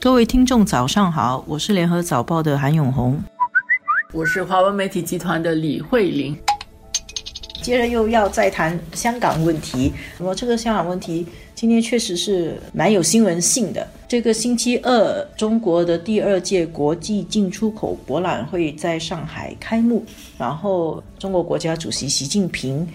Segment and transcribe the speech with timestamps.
[0.00, 3.22] 各位听众，早上好，我是联合早报的韩永红，
[4.14, 6.34] 我是华文媒体集团的李慧玲。
[7.60, 13.86] 接着又要再谈香港问题，那么这个香港问题今天确实是蛮有新闻性的。
[14.08, 20.02] 这个星期二，中国的第二届国际进出口博览会在上海开幕，
[20.38, 22.88] 然后中国国家主席习近平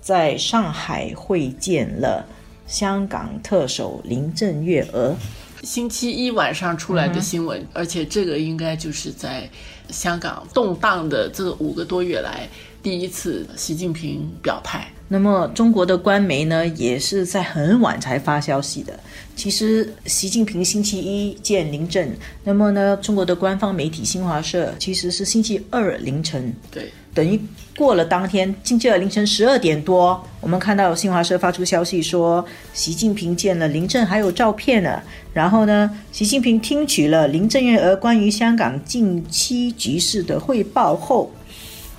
[0.00, 2.24] 在上海会见了
[2.68, 5.12] 香港特首林郑月娥。
[5.62, 9.48] 星期一晚上出来的新闻，而且这个应该就是在
[9.90, 12.48] 香港动荡的这五个多月来
[12.82, 14.88] 第一次习近平表态。
[15.08, 18.98] 那么中国的官媒呢，也是在很晚才发消息的。
[19.36, 22.10] 其实习近平星期一见林郑，
[22.42, 26.52] 那么呢，中国的官方媒体新华社其实是星期二凌晨。
[26.70, 26.90] 对。
[27.14, 27.38] 等于
[27.76, 35.02] 过了当天，星期二凌晨十二点多，我们看到新华社发出消息说，习近平见了林郑，还有照片呢。
[35.34, 41.30] 然后呢，习近平听取了林郑月娥关于香港近期局势的汇报后，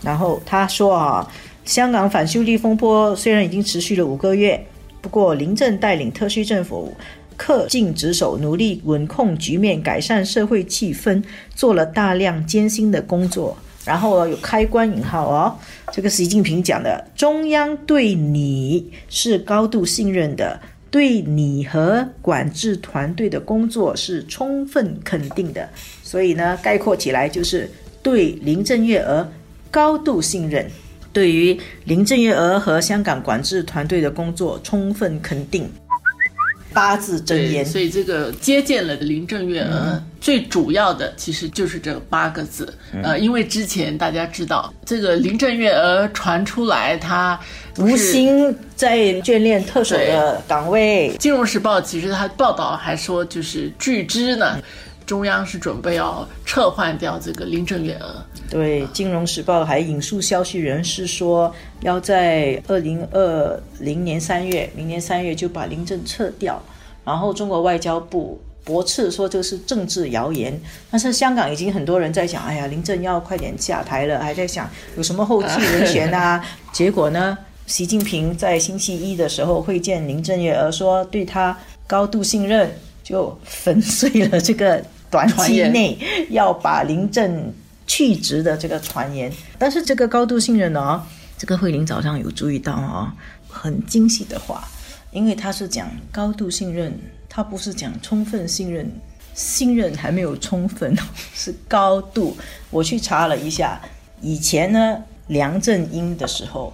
[0.02, 1.32] 然后他说啊，
[1.64, 4.66] 香港反修例风波虽然已经持续了五个月，
[5.00, 6.92] 不过林郑带领特区政府
[7.38, 11.24] 恪尽职守，努力稳控局面，改善社会气氛，
[11.56, 13.56] 做了大量艰辛的工作。
[13.86, 15.58] 然后有开关引号哦，
[15.92, 20.60] 这个习近平讲的，中央对你是高度信任的，
[20.90, 25.68] 对你和管制团队的工作是充分肯定的。
[26.02, 27.70] 所以呢，概括起来就是
[28.02, 29.28] 对林郑月娥
[29.70, 30.66] 高度信任，
[31.12, 35.70] 对于林郑月娥和香港管制团队的工作充分肯定。
[36.74, 42.74] 八字真言，所以这个接见了林郑月娥，最主要的其实就是这八个字。
[43.04, 47.40] 呃，因为之前大家知道，这个林郑月娥传出来，她
[47.78, 51.16] 无心在眷恋特首的岗位。
[51.20, 54.60] 金融时报其实他报道还说，就是据知呢，
[55.06, 58.24] 中央是准备要撤换掉这个林郑月娥。
[58.50, 66.62] 对，金融时报还引述消息人士说，要在二零二零年三月，明年三月就把林郑撤掉。
[67.06, 70.58] 然后中国外交部驳斥说这是政治谣言。
[70.90, 76.44] 但是香港已经很多人在想，哎呀，林郑要快点下台了，还在想有什么后继人选啊？
[76.72, 82.72] 结果呢，习近平在星期一的时候会见林郑月娥，说对他高度信任，
[83.04, 85.98] 就粉碎了这个短期内
[86.30, 87.54] 要把林郑
[87.86, 89.32] 去职的这个传言。
[89.60, 91.06] 但是这个高度信任呢，
[91.38, 93.14] 这个慧玲早上有注意到啊，
[93.48, 94.68] 很惊喜的话。
[95.12, 96.92] 因为他是讲高度信任，
[97.30, 98.92] 他不是讲充分信任，
[99.36, 100.98] 信任还没有充分，
[101.36, 102.36] 是高度。
[102.72, 103.80] 我去查了一下，
[104.22, 104.98] 以前呢，
[105.28, 106.74] 梁振英的时候，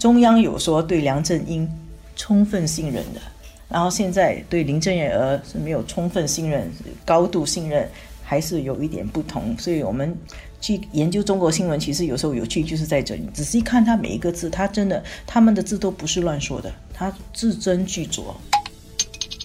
[0.00, 1.70] 中央有说对梁振英
[2.16, 3.20] 充分信任的，
[3.68, 6.70] 然后现在对林郑月娥是没有充分信任，
[7.04, 7.88] 高度信任
[8.22, 9.56] 还是有一点不同。
[9.58, 10.16] 所以我们
[10.60, 16.72] 去研究中国新闻，其实有时候有趣就是在这里，仔细看他每一个字，他真的他们的字都不是乱说的。
[16.94, 18.34] 他字斟句酌，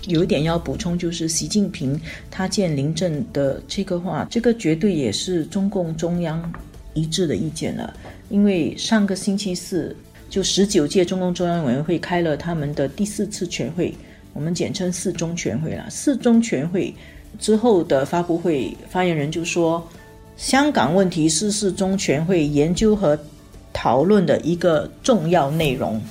[0.07, 1.99] 有一点要补充，就是习近平
[2.29, 6.53] 他见林郑的这个话，这个绝对也是中共中央
[6.93, 7.93] 一致的意见了。
[8.29, 9.95] 因为上个星期四，
[10.29, 13.93] 就十九届中共中央委员会开了他们的第四次全会，
[14.33, 15.89] 我们简称四中全会了。
[15.89, 16.93] 四中全会
[17.39, 19.85] 之后的发布会，发言人就说，
[20.37, 23.19] 香港问题是四中全会研究和
[23.73, 26.01] 讨论的一个重要内容。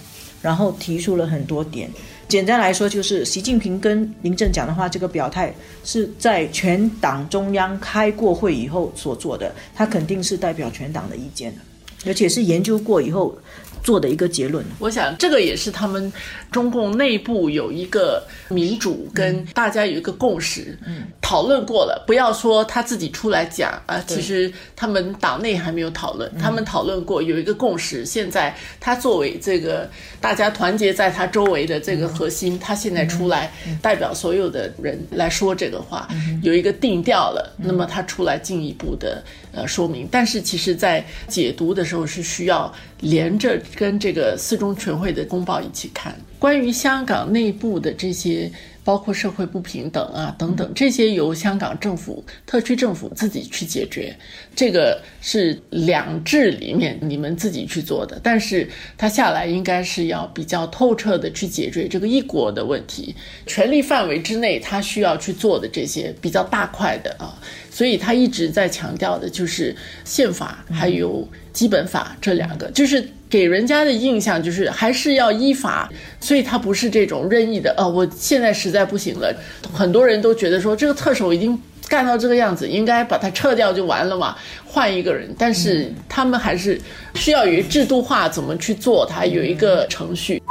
[0.42, 1.86] 然后提出了很多点，
[2.26, 5.54] 简单来说就是习近平跟林郑讲的话，这个表态
[5.84, 11.60] 是在全党中央开过会以后所做的，他肯定是代表全党的意见的，
[12.06, 13.36] 而且是研究过以后。
[13.82, 16.12] 做的一个结论，我想这个也是他们
[16.50, 29.88] 中共内部有一个民主跟大家有一个共识，嗯，讨论过了，不要说他自己出来讲啊，其实他们党内还没有讨论，他们讨论过有一个共识，现在他作为这个
[30.20, 36.08] 大家团结在他周围的这个核心，他现在出来代表所有的人来说这个话，
[36.42, 43.60] 有一个定调了，那么他出来进一步的呃说明，但是其实在解读的时候是需要连着。
[43.74, 48.50] 跟这个四中全会的公报一起看，关于香港内部的这些，
[48.82, 54.16] 包括社会不平等啊等等，这些由香港政府、特区政府自己去解决，
[54.56, 58.18] 这个是两制里面你们自己去做的。
[58.22, 58.66] 但是
[58.96, 63.14] 他下来应该是要比较透彻的去解决这个一国的问题，
[63.46, 67.38] 权力范围之内他需要去做的这些比较大块的啊，
[67.70, 69.76] 所以他一直在强调的就是
[70.06, 73.06] 宪法还有基本法这两个，就是。
[73.30, 75.88] 给人家的印象就是还是要依法，
[76.20, 77.72] 所以他不是这种任意的。
[77.78, 79.32] 呃，我现在实在不行了，
[79.72, 81.56] 很多人都觉得说这个特首已经
[81.88, 84.36] 干到这个样子，应该把他撤掉就完了嘛，
[84.66, 85.32] 换一个人。
[85.38, 86.80] 但是他们还是
[87.14, 90.42] 需要有制度化怎么去做，它有一个程序。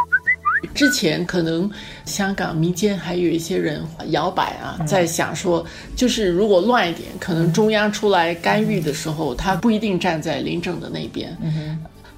[0.74, 1.70] 之前可能
[2.06, 5.66] 香港民间还有一些人摇摆啊，在想说，
[5.96, 11.36] 就是如果乱一点，可能中央出来干预的时候，他不一定站在林郑的那边，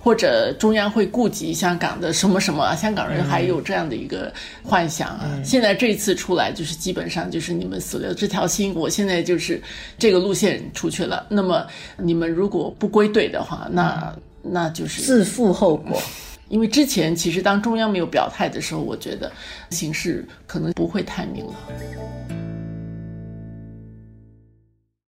[0.03, 4.33] 或者中央会顾及香港的什么什么，香港人还有这样的一个
[4.63, 5.39] 幻想啊。
[5.43, 9.61] 现在这次出来，就是基本上就是你们死了这条心，我现在就是
[9.99, 11.25] 这个路线出去了。
[11.29, 11.67] 那么
[11.97, 14.11] 你们如果不归队的话，那
[14.41, 16.01] 那就是自负后果。
[16.49, 19.31] 因为之前其实当中央没有表态的时候，我觉得
[19.69, 21.55] 形势可能不会太明朗。